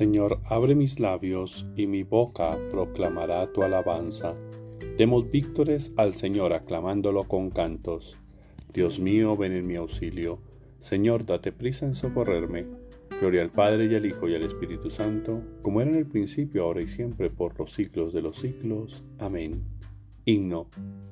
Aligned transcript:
Señor, 0.00 0.40
abre 0.46 0.74
mis 0.74 0.98
labios 0.98 1.66
y 1.76 1.86
mi 1.86 2.04
boca 2.04 2.58
proclamará 2.70 3.52
tu 3.52 3.62
alabanza. 3.62 4.34
Demos 4.96 5.30
víctores 5.30 5.92
al 5.98 6.14
Señor 6.14 6.54
aclamándolo 6.54 7.24
con 7.24 7.50
cantos. 7.50 8.18
Dios 8.72 8.98
mío, 8.98 9.36
ven 9.36 9.52
en 9.52 9.66
mi 9.66 9.76
auxilio. 9.76 10.38
Señor, 10.78 11.26
date 11.26 11.52
prisa 11.52 11.84
en 11.84 11.94
socorrerme. 11.94 12.64
Gloria 13.20 13.42
al 13.42 13.50
Padre 13.50 13.88
y 13.92 13.94
al 13.94 14.06
Hijo 14.06 14.26
y 14.26 14.34
al 14.34 14.42
Espíritu 14.42 14.88
Santo, 14.88 15.42
como 15.60 15.82
era 15.82 15.90
en 15.90 15.98
el 15.98 16.06
principio, 16.06 16.64
ahora 16.64 16.80
y 16.80 16.88
siempre, 16.88 17.28
por 17.28 17.58
los 17.58 17.70
siglos 17.70 18.14
de 18.14 18.22
los 18.22 18.38
siglos. 18.38 19.04
Amén. 19.18 19.64
Himno. 20.24 20.70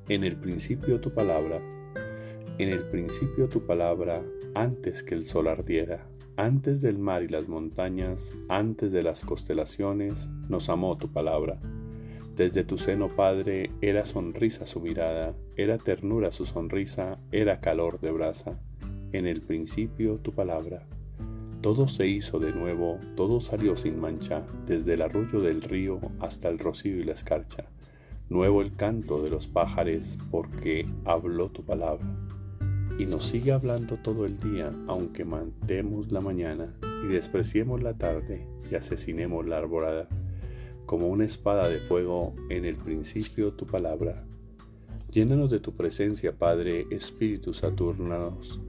En 0.09 0.25
el 0.25 0.39
principio 0.39 0.99
tu 0.99 1.13
palabra. 1.13 1.61
En 2.57 2.71
el 2.71 2.89
principio 2.89 3.51
tu 3.51 3.67
palabra, 3.67 4.25
antes 4.55 5.03
que 5.03 5.15
el 5.15 5.27
sol 5.27 5.49
ardiera 5.49 6.09
antes 6.39 6.81
del 6.83 7.01
mar 7.01 7.25
y 7.25 7.29
las 7.29 7.49
montañas, 7.49 8.33
antes 8.49 8.93
de 8.93 9.03
las 9.03 9.25
constelaciones, 9.25 10.29
nos 10.49 10.69
amó 10.69 10.97
tu 10.97 11.13
palabra. 11.13 11.59
Desde 12.37 12.63
tu 12.63 12.79
seno, 12.79 13.09
Padre, 13.09 13.73
era 13.81 14.07
sonrisa 14.07 14.65
su 14.65 14.81
mirada, 14.81 15.35
era 15.57 15.79
ternura 15.79 16.31
su 16.31 16.47
sonrisa, 16.47 17.19
era 17.33 17.61
calor 17.61 18.01
de 18.01 18.13
brasa. 18.13 18.61
En 19.11 19.27
el 19.27 19.43
principio 19.43 20.19
tu 20.19 20.33
palabra. 20.33 20.87
Todo 21.61 21.89
se 21.89 22.07
hizo 22.07 22.39
de 22.39 22.53
nuevo, 22.53 23.01
todo 23.17 23.41
salió 23.41 23.77
sin 23.77 23.99
mancha, 23.99 24.47
desde 24.65 24.95
el 24.95 25.03
arrullo 25.03 25.41
del 25.41 25.61
río 25.61 25.99
hasta 26.21 26.49
el 26.49 26.61
rocío 26.61 26.99
y 26.99 27.03
la 27.03 27.15
escarcha. 27.15 27.65
Nuevo 28.29 28.63
el 28.63 28.77
canto 28.77 29.21
de 29.25 29.31
los 29.31 29.49
pájaros, 29.49 30.17
porque 30.31 30.87
habló 31.05 31.51
tu 31.51 31.65
palabra 31.65 32.07
y 32.99 33.07
nos 33.07 33.27
sigue 33.27 33.53
hablando 33.53 33.97
todo 33.97 34.25
el 34.25 34.39
día, 34.41 34.73
aunque 34.87 35.25
mantemos 35.25 36.11
la 36.13 36.21
mañana 36.21 36.75
y 37.03 37.09
despreciemos 37.09 37.83
la 37.83 37.95
tarde 37.95 38.47
y 38.71 38.75
asesinemos 38.75 39.47
la 39.47 39.59
arborada, 39.59 40.09
como 40.87 41.09
una 41.09 41.25
espada 41.25 41.69
de 41.69 41.81
fuego 41.81 42.35
en 42.51 42.65
el 42.65 42.77
principio 42.77 43.53
tu 43.53 43.67
palabra. 43.67 44.25
Llénanos 45.11 45.51
de 45.51 45.61
tu 45.61 45.75
presencia, 45.75 46.37
Padre, 46.37 46.87
Espíritu 46.91 47.55
Saturnanos, 47.55 48.61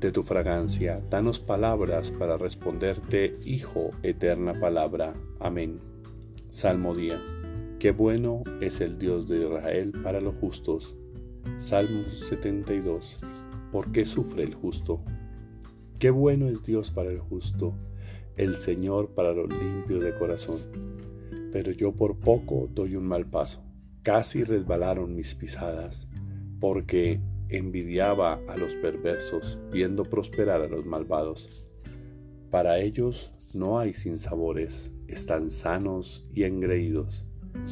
de 0.00 0.12
tu 0.12 0.22
fragancia, 0.22 1.00
danos 1.10 1.40
palabras 1.40 2.10
para 2.10 2.36
responderte, 2.36 3.38
Hijo, 3.44 3.90
eterna 4.02 4.58
palabra. 4.58 5.14
Amén. 5.38 5.80
Salmo 6.50 6.94
día. 6.94 7.22
Qué 7.78 7.92
bueno 7.92 8.42
es 8.60 8.80
el 8.80 8.98
Dios 8.98 9.26
de 9.28 9.38
Israel 9.38 9.92
para 10.02 10.20
los 10.20 10.34
justos. 10.36 10.96
Salmo 11.58 12.04
72. 12.04 13.18
¿Por 13.70 13.92
qué 13.92 14.04
sufre 14.04 14.42
el 14.42 14.54
justo? 14.54 15.02
Qué 15.98 16.10
bueno 16.10 16.48
es 16.48 16.62
Dios 16.62 16.90
para 16.90 17.10
el 17.10 17.20
justo, 17.20 17.74
el 18.36 18.56
Señor 18.56 19.10
para 19.14 19.32
los 19.32 19.48
limpios 19.48 20.02
de 20.02 20.14
corazón. 20.14 20.58
Pero 21.52 21.70
yo 21.70 21.94
por 21.94 22.18
poco 22.18 22.68
doy 22.72 22.96
un 22.96 23.06
mal 23.06 23.26
paso. 23.26 23.62
Casi 24.02 24.42
resbalaron 24.42 25.14
mis 25.14 25.34
pisadas, 25.34 26.08
porque 26.58 27.20
envidiaba 27.48 28.40
a 28.48 28.56
los 28.56 28.74
perversos, 28.76 29.58
viendo 29.70 30.02
prosperar 30.04 30.62
a 30.62 30.68
los 30.68 30.84
malvados. 30.84 31.66
Para 32.50 32.80
ellos 32.80 33.30
no 33.54 33.78
hay 33.78 33.94
sinsabores, 33.94 34.90
están 35.06 35.50
sanos 35.50 36.26
y 36.34 36.44
engreídos. 36.44 37.24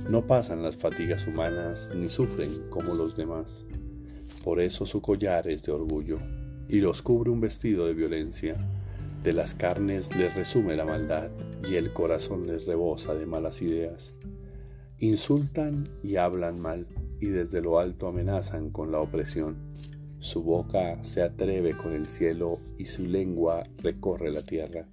No 0.09 0.27
pasan 0.27 0.63
las 0.63 0.77
fatigas 0.77 1.27
humanas 1.27 1.91
ni 1.95 2.09
sufren 2.09 2.69
como 2.69 2.95
los 2.95 3.17
demás. 3.17 3.65
Por 4.45 4.61
eso 4.61 4.87
su 4.87 5.01
collar 5.01 5.49
es 5.49 5.63
de 5.63 5.73
orgullo 5.73 6.19
y 6.69 6.81
los 6.81 7.03
cubre 7.03 7.31
un 7.31 7.41
vestido 7.41 7.87
de 7.87 7.95
violencia. 7.95 8.57
De 9.23 9.33
las 9.33 9.55
carnes 9.55 10.15
les 10.17 10.35
resume 10.35 10.77
la 10.77 10.85
maldad 10.85 11.31
y 11.69 11.75
el 11.75 11.93
corazón 11.93 12.47
les 12.47 12.67
rebosa 12.67 13.15
de 13.15 13.27
malas 13.27 13.61
ideas. 13.63 14.15
Insultan 14.99 15.89
y 16.03 16.17
hablan 16.17 16.61
mal 16.61 16.87
y 17.21 17.27
desde 17.27 17.61
lo 17.61 17.79
alto 17.79 18.07
amenazan 18.07 18.71
con 18.71 18.93
la 18.93 19.01
opresión. 19.01 19.57
Su 20.19 20.43
boca 20.43 21.03
se 21.03 21.23
atreve 21.23 21.77
con 21.77 21.93
el 21.93 22.07
cielo 22.07 22.59
y 22.79 22.87
su 22.87 23.07
lengua 23.07 23.65
recorre 23.79 24.31
la 24.31 24.43
tierra. 24.43 24.87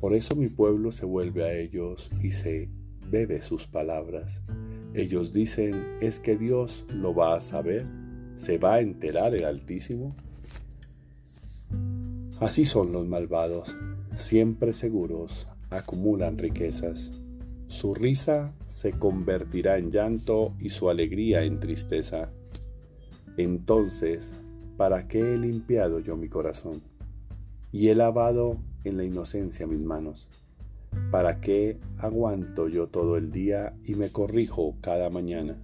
Por 0.00 0.14
eso 0.14 0.36
mi 0.36 0.48
pueblo 0.48 0.90
se 0.90 1.06
vuelve 1.06 1.44
a 1.44 1.52
ellos 1.52 2.10
y 2.22 2.32
se 2.32 2.68
bebe 3.10 3.42
sus 3.42 3.66
palabras. 3.66 4.42
Ellos 4.94 5.32
dicen, 5.32 5.98
¿es 6.00 6.20
que 6.20 6.36
Dios 6.36 6.84
lo 6.88 7.14
va 7.14 7.34
a 7.34 7.40
saber? 7.40 7.86
¿Se 8.36 8.58
va 8.58 8.74
a 8.74 8.80
enterar 8.80 9.34
el 9.34 9.44
Altísimo? 9.44 10.10
Así 12.40 12.64
son 12.64 12.92
los 12.92 13.06
malvados, 13.06 13.76
siempre 14.16 14.72
seguros, 14.72 15.48
acumulan 15.70 16.38
riquezas. 16.38 17.10
Su 17.66 17.94
risa 17.94 18.54
se 18.64 18.92
convertirá 18.92 19.76
en 19.76 19.90
llanto 19.90 20.54
y 20.58 20.70
su 20.70 20.88
alegría 20.88 21.42
en 21.42 21.60
tristeza. 21.60 22.30
Entonces, 23.36 24.32
¿para 24.76 25.06
qué 25.06 25.34
he 25.34 25.36
limpiado 25.36 26.00
yo 26.00 26.16
mi 26.16 26.28
corazón? 26.28 26.80
Y 27.72 27.88
he 27.88 27.94
lavado 27.94 28.56
en 28.84 28.96
la 28.96 29.04
inocencia 29.04 29.66
mis 29.66 29.80
manos. 29.80 30.28
¿Para 31.10 31.40
qué 31.40 31.78
aguanto 31.96 32.68
yo 32.68 32.88
todo 32.88 33.16
el 33.16 33.30
día 33.30 33.74
y 33.84 33.94
me 33.94 34.10
corrijo 34.10 34.76
cada 34.82 35.08
mañana? 35.08 35.56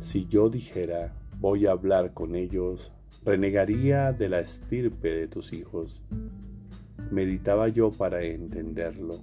Si 0.00 0.26
yo 0.26 0.50
dijera, 0.50 1.14
voy 1.40 1.66
a 1.66 1.72
hablar 1.72 2.12
con 2.12 2.34
ellos, 2.34 2.92
renegaría 3.24 4.12
de 4.12 4.28
la 4.28 4.40
estirpe 4.40 5.10
de 5.10 5.28
tus 5.28 5.52
hijos. 5.52 6.02
Meditaba 7.10 7.68
yo 7.68 7.90
para 7.90 8.22
entenderlo, 8.22 9.20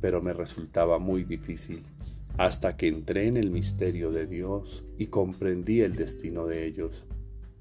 pero 0.00 0.22
me 0.22 0.32
resultaba 0.32 0.98
muy 0.98 1.24
difícil, 1.24 1.82
hasta 2.36 2.76
que 2.76 2.88
entré 2.88 3.26
en 3.26 3.36
el 3.36 3.50
misterio 3.50 4.10
de 4.10 4.26
Dios 4.26 4.84
y 4.96 5.06
comprendí 5.06 5.82
el 5.82 5.94
destino 5.94 6.46
de 6.46 6.64
ellos. 6.64 7.06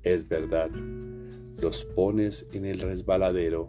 Es 0.03 0.29
verdad, 0.29 0.69
los 1.61 1.83
pones 1.83 2.45
en 2.53 2.65
el 2.65 2.79
resbaladero, 2.79 3.67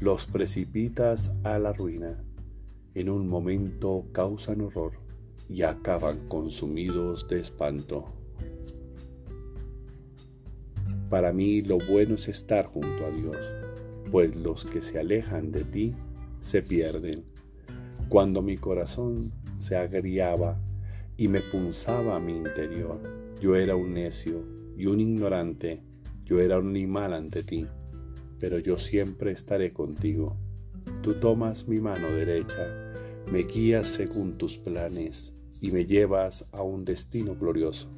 los 0.00 0.26
precipitas 0.26 1.32
a 1.42 1.58
la 1.58 1.72
ruina. 1.72 2.22
En 2.94 3.10
un 3.10 3.28
momento 3.28 4.06
causan 4.12 4.60
horror 4.60 4.92
y 5.48 5.62
acaban 5.62 6.28
consumidos 6.28 7.26
de 7.26 7.40
espanto. 7.40 8.12
Para 11.10 11.32
mí 11.32 11.60
lo 11.62 11.78
bueno 11.78 12.14
es 12.14 12.28
estar 12.28 12.66
junto 12.66 13.04
a 13.04 13.10
Dios, 13.10 13.36
pues 14.12 14.36
los 14.36 14.64
que 14.64 14.80
se 14.80 15.00
alejan 15.00 15.50
de 15.50 15.64
ti 15.64 15.94
se 16.38 16.62
pierden. 16.62 17.24
Cuando 18.08 18.42
mi 18.42 18.56
corazón 18.58 19.32
se 19.52 19.76
agriaba 19.76 20.60
y 21.16 21.26
me 21.26 21.40
punzaba 21.40 22.14
a 22.14 22.20
mi 22.20 22.36
interior, 22.36 23.00
yo 23.40 23.56
era 23.56 23.74
un 23.74 23.94
necio 23.94 24.44
y 24.76 24.86
un 24.86 25.00
ignorante, 25.00 25.82
yo 26.24 26.38
era 26.38 26.60
un 26.60 26.68
animal 26.68 27.12
ante 27.12 27.42
ti, 27.42 27.66
pero 28.38 28.60
yo 28.60 28.78
siempre 28.78 29.32
estaré 29.32 29.72
contigo. 29.72 30.36
Tú 31.02 31.14
tomas 31.14 31.66
mi 31.66 31.80
mano 31.80 32.08
derecha, 32.08 32.83
me 33.30 33.40
guías 33.44 33.88
según 33.88 34.38
tus 34.38 34.56
planes 34.56 35.32
y 35.60 35.70
me 35.72 35.86
llevas 35.86 36.44
a 36.52 36.62
un 36.62 36.84
destino 36.84 37.34
glorioso. 37.34 37.88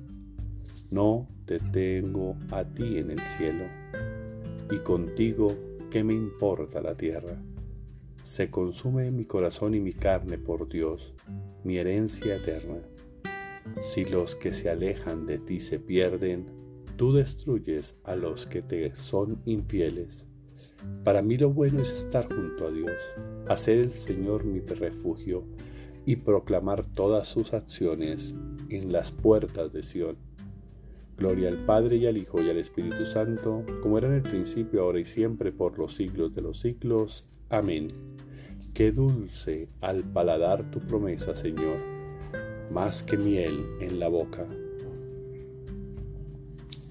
No 0.91 1.29
te 1.47 1.59
tengo 1.59 2.37
a 2.53 2.65
ti 2.65 2.99
en 2.99 3.11
el 3.11 3.21
cielo, 3.21 3.65
y 4.71 4.79
contigo, 4.79 5.57
¿qué 5.91 6.05
me 6.05 6.15
importa 6.15 6.81
la 6.81 6.97
tierra? 6.97 7.37
Se 8.23 8.51
consume 8.51 9.11
mi 9.11 9.25
corazón 9.25 9.75
y 9.75 9.81
mi 9.81 9.93
carne 9.93 10.39
por 10.39 10.69
Dios, 10.69 11.15
mi 11.65 11.79
herencia 11.79 12.37
eterna. 12.37 12.79
Si 13.81 14.05
los 14.05 14.37
que 14.37 14.53
se 14.53 14.71
alejan 14.71 15.27
de 15.27 15.39
ti 15.39 15.61
se 15.61 15.79
pierden, 15.79 16.47
tú 16.97 17.13
destruyes 17.13 17.97
a 18.05 18.17
los 18.17 18.47
que 18.47 18.63
te 18.63 18.95
son 18.95 19.43
infieles. 19.45 20.27
Para 21.05 21.23
mí 21.23 21.37
lo 21.39 21.51
bueno 21.51 21.81
es 21.81 21.93
estar 21.93 22.27
junto 22.27 22.67
a 22.67 22.71
Dios, 22.71 22.97
hacer 23.49 23.79
el 23.79 23.93
Señor 23.93 24.45
mi 24.45 24.61
refugio 24.61 25.45
y 26.05 26.17
proclamar 26.17 26.87
todas 26.87 27.29
sus 27.29 27.53
acciones 27.53 28.35
en 28.71 28.93
las 28.93 29.13
puertas 29.13 29.73
de 29.73 29.83
Sión. 29.83 30.17
Gloria 31.17 31.49
al 31.49 31.65
Padre 31.65 31.97
y 31.97 32.07
al 32.07 32.17
Hijo 32.19 32.43
y 32.43 32.51
al 32.51 32.59
Espíritu 32.59 33.07
Santo, 33.07 33.65
como 33.83 33.99
era 33.99 34.07
en 34.09 34.15
el 34.15 34.23
principio, 34.23 34.83
ahora 34.83 35.01
y 35.01 35.05
siempre, 35.05 35.51
por 35.51 35.79
los 35.79 35.95
siglos 35.95 36.35
de 36.35 36.43
los 36.43 36.61
siglos. 36.61 37.25
Amén. 37.49 37.89
Qué 38.75 38.93
dulce 38.93 39.71
al 39.81 40.05
paladar 40.05 40.71
tu 40.71 40.81
promesa, 40.81 41.35
Señor, 41.35 41.79
más 42.71 43.03
que 43.03 43.17
miel 43.17 43.65
en 43.81 43.99
la 43.99 44.09
boca. 44.09 44.47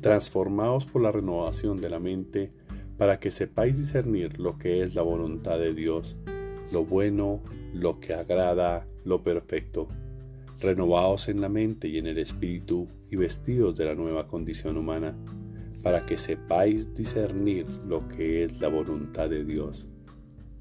Transformaos 0.01 0.87
por 0.87 1.03
la 1.03 1.11
renovación 1.11 1.77
de 1.77 1.89
la 1.89 1.99
mente, 1.99 2.51
para 2.97 3.19
que 3.19 3.31
sepáis 3.31 3.77
discernir 3.77 4.39
lo 4.39 4.57
que 4.57 4.83
es 4.83 4.95
la 4.95 5.01
voluntad 5.01 5.59
de 5.59 5.73
Dios, 5.73 6.15
lo 6.71 6.85
bueno, 6.85 7.41
lo 7.73 7.99
que 7.99 8.13
agrada, 8.13 8.87
lo 9.03 9.23
perfecto 9.23 9.87
renovaos 10.61 11.27
en 11.27 11.41
la 11.41 11.49
mente 11.49 11.87
y 11.87 11.97
en 11.97 12.07
el 12.07 12.17
espíritu 12.17 12.87
y 13.09 13.15
vestidos 13.15 13.75
de 13.77 13.85
la 13.85 13.95
nueva 13.95 14.27
condición 14.27 14.77
humana, 14.77 15.15
para 15.83 16.05
que 16.05 16.17
sepáis 16.17 16.93
discernir 16.95 17.67
lo 17.87 18.07
que 18.07 18.43
es 18.43 18.59
la 18.59 18.69
voluntad 18.69 19.29
de 19.29 19.45
Dios, 19.45 19.87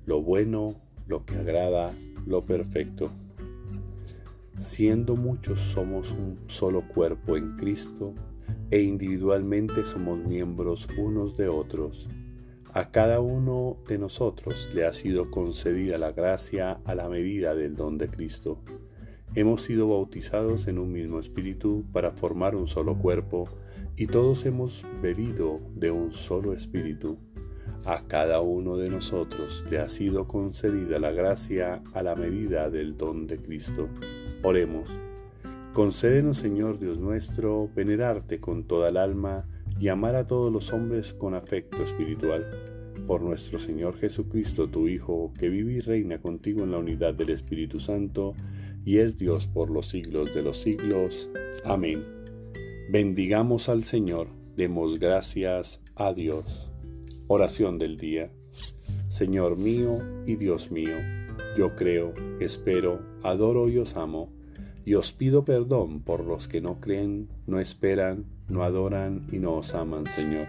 lo 0.04 0.22
bueno, 0.22 0.80
lo 1.06 1.24
que 1.24 1.36
agrada, 1.36 1.92
lo 2.26 2.44
perfecto. 2.44 3.10
Siendo 4.58 5.16
muchos 5.16 5.60
somos 5.60 6.12
un 6.12 6.38
solo 6.46 6.86
cuerpo 6.86 7.36
en 7.36 7.56
Cristo 7.56 8.14
e 8.70 8.82
individualmente 8.82 9.84
somos 9.84 10.18
miembros 10.18 10.88
unos 10.98 11.36
de 11.36 11.48
otros. 11.48 12.08
A 12.76 12.90
cada 12.90 13.20
uno 13.20 13.76
de 13.86 13.98
nosotros 13.98 14.68
le 14.74 14.84
ha 14.84 14.92
sido 14.92 15.30
concedida 15.30 15.96
la 15.96 16.10
gracia 16.10 16.80
a 16.84 16.96
la 16.96 17.08
medida 17.08 17.54
del 17.54 17.76
don 17.76 17.98
de 17.98 18.08
Cristo. 18.08 18.58
Hemos 19.36 19.62
sido 19.62 19.86
bautizados 19.90 20.66
en 20.66 20.80
un 20.80 20.90
mismo 20.90 21.20
espíritu 21.20 21.84
para 21.92 22.10
formar 22.10 22.56
un 22.56 22.66
solo 22.66 22.98
cuerpo 22.98 23.48
y 23.96 24.08
todos 24.08 24.44
hemos 24.44 24.84
bebido 25.00 25.60
de 25.76 25.92
un 25.92 26.12
solo 26.12 26.52
espíritu. 26.52 27.16
A 27.84 28.08
cada 28.08 28.40
uno 28.40 28.76
de 28.76 28.90
nosotros 28.90 29.64
le 29.70 29.78
ha 29.78 29.88
sido 29.88 30.26
concedida 30.26 30.98
la 30.98 31.12
gracia 31.12 31.80
a 31.92 32.02
la 32.02 32.16
medida 32.16 32.70
del 32.70 32.96
don 32.96 33.28
de 33.28 33.38
Cristo. 33.40 33.88
Oremos. 34.42 34.90
Concédenos, 35.74 36.38
Señor 36.38 36.80
Dios 36.80 36.98
nuestro, 36.98 37.70
venerarte 37.72 38.40
con 38.40 38.64
toda 38.64 38.88
el 38.88 38.96
alma 38.96 39.46
y 39.80 39.88
amar 39.88 40.14
a 40.16 40.26
todos 40.26 40.52
los 40.52 40.72
hombres 40.72 41.14
con 41.14 41.34
afecto 41.34 41.82
espiritual. 41.82 42.46
Por 43.06 43.22
nuestro 43.22 43.58
Señor 43.58 43.96
Jesucristo, 43.96 44.68
tu 44.68 44.88
Hijo, 44.88 45.32
que 45.38 45.48
vive 45.48 45.74
y 45.74 45.80
reina 45.80 46.20
contigo 46.20 46.62
en 46.62 46.70
la 46.70 46.78
unidad 46.78 47.14
del 47.14 47.30
Espíritu 47.30 47.80
Santo, 47.80 48.34
y 48.84 48.98
es 48.98 49.16
Dios 49.16 49.46
por 49.46 49.70
los 49.70 49.88
siglos 49.88 50.34
de 50.34 50.42
los 50.42 50.58
siglos. 50.58 51.28
Amén. 51.64 52.04
Bendigamos 52.90 53.68
al 53.68 53.84
Señor, 53.84 54.28
demos 54.56 54.98
gracias 54.98 55.80
a 55.96 56.12
Dios. 56.12 56.70
Oración 57.26 57.78
del 57.78 57.96
día. 57.96 58.30
Señor 59.08 59.56
mío 59.56 59.98
y 60.26 60.36
Dios 60.36 60.70
mío, 60.70 60.96
yo 61.56 61.76
creo, 61.76 62.14
espero, 62.40 63.00
adoro 63.22 63.68
y 63.68 63.78
os 63.78 63.96
amo, 63.96 64.32
y 64.84 64.94
os 64.94 65.12
pido 65.12 65.44
perdón 65.44 66.02
por 66.02 66.24
los 66.24 66.48
que 66.48 66.60
no 66.60 66.80
creen, 66.80 67.28
no 67.46 67.60
esperan, 67.60 68.26
no 68.48 68.62
adoran 68.62 69.26
y 69.30 69.38
no 69.38 69.54
os 69.54 69.74
aman, 69.74 70.06
Señor. 70.06 70.46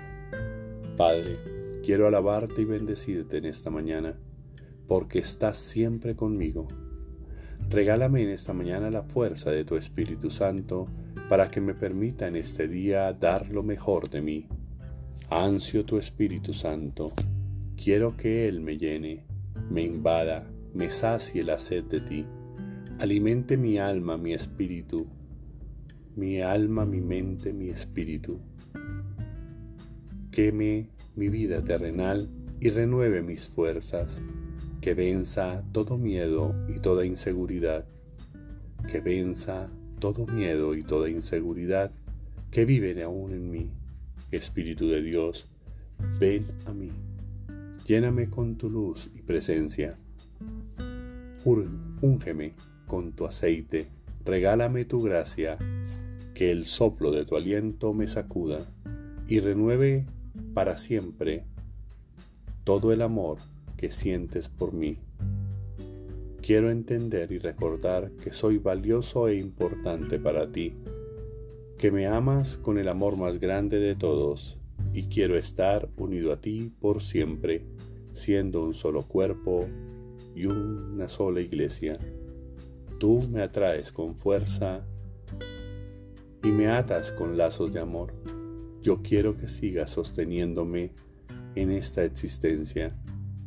Padre, 0.98 1.38
quiero 1.84 2.08
alabarte 2.08 2.62
y 2.62 2.66
bendecirte 2.66 3.38
en 3.38 3.46
esta 3.46 3.70
mañana, 3.70 4.18
porque 4.88 5.20
estás 5.20 5.58
siempre 5.58 6.16
conmigo. 6.16 6.68
Regálame 7.70 8.24
en 8.24 8.30
esta 8.30 8.54
mañana 8.54 8.90
la 8.90 9.04
fuerza 9.04 9.52
de 9.52 9.66
tu 9.66 9.76
Espíritu 9.76 10.30
Santo 10.30 10.88
para 11.30 11.50
que 11.50 11.62
me 11.62 11.74
permita 11.74 12.28
en 12.28 12.36
este 12.36 12.68
día 12.68 13.12
dar 13.14 13.52
lo 13.52 13.64
mejor 13.64 14.10
de 14.10 14.22
mí. 14.22 14.48
Ansio 15.30 15.86
tu 15.86 15.98
Espíritu 15.98 16.54
Santo, 16.54 17.14
quiero 17.76 18.16
que 18.16 18.48
Él 18.48 18.62
me 18.62 18.78
llene, 18.78 19.26
me 19.70 19.82
invada, 19.82 20.48
me 20.74 20.92
sacie 20.92 21.44
la 21.44 21.58
sed 21.58 21.86
de 21.86 22.02
ti, 22.02 22.26
alimente 23.00 23.58
mi 23.58 23.80
alma, 23.80 24.18
mi 24.18 24.34
espíritu, 24.34 25.08
mi 26.16 26.42
alma, 26.42 26.86
mi 26.86 27.02
mente, 27.02 27.52
mi 27.54 27.70
espíritu. 27.70 28.40
Queme 30.32 30.90
mi 31.16 31.30
vida 31.30 31.62
terrenal 31.62 32.30
y 32.60 32.70
renueve 32.70 33.22
mis 33.22 33.50
fuerzas, 33.50 34.22
que 34.82 34.94
venza 34.94 35.64
todo 35.72 35.98
miedo 35.98 36.56
y 36.68 36.80
toda 36.80 37.06
inseguridad, 37.06 37.86
que 38.92 39.02
venza 39.02 39.70
todo 40.00 40.26
miedo 40.26 40.76
y 40.76 40.84
toda 40.84 41.10
inseguridad 41.10 41.92
que 42.52 42.66
viven 42.66 43.02
aún 43.02 43.32
en 43.32 43.52
mí. 43.52 43.70
Espíritu 44.32 44.88
de 44.88 45.02
Dios, 45.02 45.48
ven 46.20 46.46
a 46.66 46.74
mí, 46.74 46.92
lléname 47.86 48.30
con 48.30 48.56
tu 48.58 48.70
luz 48.70 49.10
y 49.16 49.22
presencia. 49.22 49.98
Úngeme 52.02 52.54
con 52.88 53.12
tu 53.12 53.26
aceite, 53.26 53.88
regálame 54.26 54.86
tu 54.86 55.02
gracia, 55.02 55.58
que 56.36 56.52
el 56.52 56.66
soplo 56.66 57.12
de 57.12 57.26
tu 57.26 57.38
aliento 57.38 57.94
me 57.94 58.08
sacuda 58.08 58.60
y 59.28 59.40
renueve 59.40 60.06
para 60.54 60.78
siempre 60.78 61.46
todo 62.66 62.92
el 62.92 63.02
amor 63.02 63.38
que 63.78 63.90
sientes 63.90 64.50
por 64.50 64.74
mí. 64.74 65.00
Quiero 66.42 66.70
entender 66.70 67.32
y 67.32 67.40
recordar 67.40 68.12
que 68.12 68.34
soy 68.34 68.58
valioso 68.58 69.30
e 69.30 69.38
importante 69.38 70.20
para 70.20 70.52
ti, 70.52 70.74
que 71.78 71.90
me 71.90 72.06
amas 72.06 72.58
con 72.58 72.78
el 72.78 72.90
amor 72.90 73.18
más 73.18 73.40
grande 73.40 73.80
de 73.80 73.96
todos 73.96 74.58
y 74.94 75.04
quiero 75.04 75.38
estar 75.38 75.90
unido 75.96 76.34
a 76.34 76.42
ti 76.42 76.72
por 76.82 77.02
siempre, 77.02 77.66
siendo 78.12 78.62
un 78.62 78.74
solo 78.74 79.04
cuerpo 79.04 79.68
y 80.36 80.48
una 80.48 81.08
sola 81.08 81.40
iglesia. 81.40 81.98
Tú 83.00 83.26
me 83.32 83.42
atraes 83.42 83.92
con 83.92 84.16
fuerza 84.16 84.86
y 86.46 86.52
me 86.52 86.68
atas 86.68 87.12
con 87.12 87.38
lazos 87.38 87.74
de 87.74 87.80
amor. 87.80 88.14
Yo 88.84 89.02
quiero 89.02 89.36
que 89.36 89.48
sigas 89.48 89.92
sosteniéndome 89.92 90.92
en 91.56 91.72
esta 91.72 92.04
existencia 92.06 92.96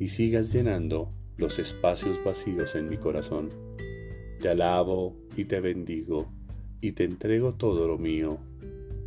y 0.00 0.09
sigas 0.09 0.53
llenando 0.53 1.15
los 1.37 1.61
espacios 1.61 2.23
vacíos 2.25 2.75
en 2.75 2.89
mi 2.89 2.97
corazón. 2.97 3.50
Te 4.41 4.49
alabo 4.49 5.17
y 5.37 5.45
te 5.45 5.61
bendigo 5.61 6.33
y 6.81 6.93
te 6.93 7.05
entrego 7.05 7.55
todo 7.55 7.87
lo 7.87 7.99
mío 7.99 8.39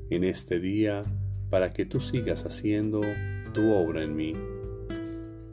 en 0.09 0.23
este 0.23 0.59
día 0.59 1.01
para 1.49 1.73
que 1.73 1.85
tú 1.85 1.99
sigas 1.99 2.45
haciendo 2.45 3.01
tu 3.53 3.73
obra 3.73 4.03
en 4.03 4.15
mí. 4.15 4.33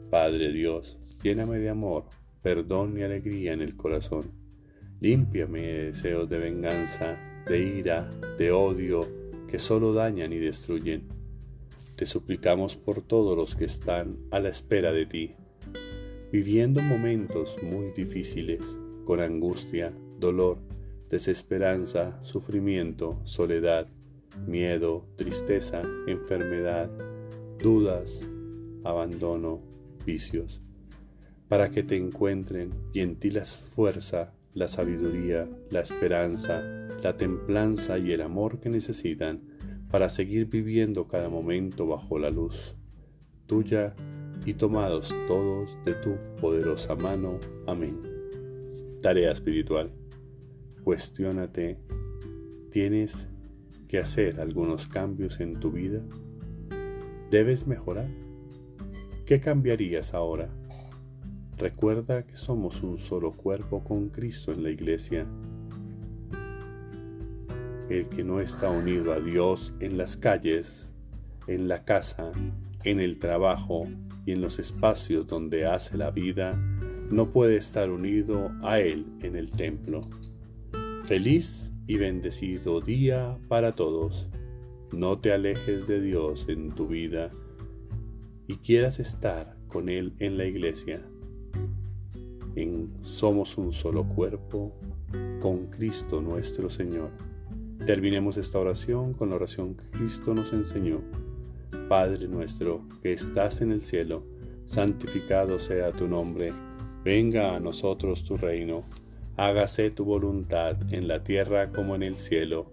Padre 0.09 0.53
Dios, 0.53 0.97
lléname 1.21 1.59
de 1.59 1.69
amor 1.69 2.05
perdón 2.41 2.97
y 2.97 3.03
alegría 3.03 3.53
en 3.53 3.61
el 3.61 3.75
corazón. 3.75 4.31
Límpiame 5.01 5.61
de 5.61 5.85
deseos 5.85 6.29
de 6.29 6.39
venganza, 6.39 7.17
de 7.49 7.59
ira, 7.59 8.09
de 8.37 8.51
odio, 8.51 9.01
que 9.47 9.59
solo 9.59 9.91
dañan 9.91 10.31
y 10.31 10.37
destruyen. 10.37 11.09
Te 11.95 12.05
suplicamos 12.05 12.77
por 12.77 13.01
todos 13.01 13.35
los 13.35 13.55
que 13.55 13.65
están 13.65 14.17
a 14.31 14.39
la 14.39 14.47
espera 14.47 14.93
de 14.93 15.05
ti, 15.05 15.35
viviendo 16.31 16.81
momentos 16.81 17.57
muy 17.61 17.91
difíciles, 17.91 18.77
con 19.03 19.19
angustia, 19.19 19.91
dolor, 20.19 20.59
desesperanza, 21.09 22.23
sufrimiento, 22.23 23.19
soledad, 23.23 23.87
miedo, 24.47 25.05
tristeza, 25.17 25.81
enfermedad, 26.07 26.89
dudas, 27.59 28.21
abandono, 28.85 29.59
vicios 30.05 30.61
para 31.49 31.71
que 31.71 31.83
te 31.83 31.97
encuentren 31.97 32.71
y 32.93 33.01
en 33.01 33.15
ti 33.15 33.31
la 33.31 33.43
fuerza, 33.43 34.31
la 34.53 34.67
sabiduría, 34.67 35.49
la 35.69 35.81
esperanza, 35.81 36.61
la 37.03 37.17
templanza 37.17 37.97
y 37.97 38.11
el 38.11 38.21
amor 38.21 38.59
que 38.59 38.69
necesitan 38.69 39.41
para 39.89 40.09
seguir 40.09 40.47
viviendo 40.47 41.07
cada 41.07 41.29
momento 41.29 41.87
bajo 41.87 42.19
la 42.19 42.29
luz 42.29 42.75
tuya 43.49 43.95
y 44.45 44.53
tomados 44.53 45.13
todos 45.27 45.77
de 45.83 45.95
tu 45.95 46.15
poderosa 46.39 46.95
mano. 46.95 47.39
Amén. 47.65 47.99
Tarea 49.01 49.31
espiritual. 49.31 49.91
Cuestiónate, 50.83 51.79
¿tienes 52.69 53.27
que 53.87 53.97
hacer 53.97 54.39
algunos 54.39 54.87
cambios 54.87 55.39
en 55.39 55.59
tu 55.59 55.71
vida? 55.71 56.01
¿Debes 57.31 57.67
mejorar? 57.67 58.09
¿Qué 59.25 59.39
cambiarías 59.39 60.13
ahora? 60.13 60.49
Recuerda 61.59 62.25
que 62.25 62.37
somos 62.37 62.83
un 62.83 62.97
solo 62.97 63.33
cuerpo 63.33 63.83
con 63.83 64.07
Cristo 64.07 64.53
en 64.53 64.63
la 64.63 64.69
iglesia. 64.69 65.27
El 67.89 68.07
que 68.07 68.23
no 68.23 68.39
está 68.39 68.69
unido 68.69 69.11
a 69.11 69.19
Dios 69.19 69.73
en 69.81 69.97
las 69.97 70.15
calles, 70.15 70.87
en 71.47 71.67
la 71.67 71.83
casa, 71.83 72.31
en 72.85 73.01
el 73.01 73.19
trabajo 73.19 73.83
y 74.25 74.31
en 74.31 74.39
los 74.39 74.57
espacios 74.57 75.27
donde 75.27 75.65
hace 75.65 75.97
la 75.97 76.11
vida, 76.11 76.53
no 77.11 77.33
puede 77.33 77.57
estar 77.57 77.89
unido 77.89 78.53
a 78.63 78.79
Él 78.79 79.07
en 79.19 79.35
el 79.35 79.51
templo. 79.51 79.99
Feliz 81.03 81.73
y 81.87 81.97
bendecido 81.97 82.79
día 82.79 83.37
para 83.49 83.73
todos. 83.73 84.29
No 84.93 85.19
te 85.19 85.33
alejes 85.33 85.87
de 85.87 85.99
Dios 85.99 86.47
en 86.47 86.71
tu 86.73 86.87
vida 86.87 87.31
y 88.47 88.55
quieras 88.55 89.01
estar 89.01 89.57
con 89.67 89.89
Él 89.89 90.13
en 90.19 90.37
la 90.37 90.45
iglesia 90.45 91.03
en 92.55 92.91
Somos 93.01 93.57
un 93.57 93.73
solo 93.73 94.03
cuerpo 94.03 94.73
con 95.39 95.67
Cristo 95.67 96.21
nuestro 96.21 96.69
Señor. 96.69 97.11
Terminemos 97.85 98.37
esta 98.37 98.59
oración 98.59 99.13
con 99.13 99.29
la 99.29 99.35
oración 99.35 99.75
que 99.75 99.85
Cristo 99.85 100.33
nos 100.33 100.53
enseñó. 100.53 101.01
Padre 101.87 102.27
nuestro 102.27 102.81
que 103.01 103.13
estás 103.13 103.61
en 103.61 103.71
el 103.71 103.81
cielo, 103.81 104.23
santificado 104.65 105.57
sea 105.59 105.91
tu 105.91 106.07
nombre, 106.07 106.53
venga 107.03 107.55
a 107.55 107.59
nosotros 107.59 108.23
tu 108.23 108.37
reino, 108.37 108.83
hágase 109.37 109.89
tu 109.89 110.05
voluntad 110.05 110.77
en 110.93 111.07
la 111.07 111.23
tierra 111.23 111.71
como 111.71 111.95
en 111.95 112.03
el 112.03 112.17
cielo. 112.17 112.71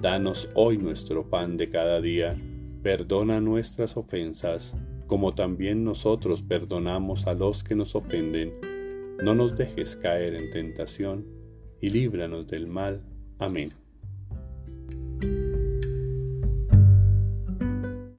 Danos 0.00 0.48
hoy 0.54 0.76
nuestro 0.76 1.30
pan 1.30 1.56
de 1.56 1.70
cada 1.70 2.00
día, 2.00 2.36
perdona 2.82 3.40
nuestras 3.40 3.96
ofensas, 3.96 4.74
como 5.06 5.34
también 5.34 5.84
nosotros 5.84 6.42
perdonamos 6.42 7.26
a 7.26 7.34
los 7.34 7.64
que 7.64 7.74
nos 7.74 7.94
ofenden 7.94 8.52
no 9.22 9.34
nos 9.34 9.56
dejes 9.56 9.96
caer 9.96 10.34
en 10.34 10.50
tentación, 10.50 11.26
y 11.80 11.90
líbranos 11.90 12.46
del 12.46 12.66
mal. 12.66 13.04
Amén. 13.38 13.72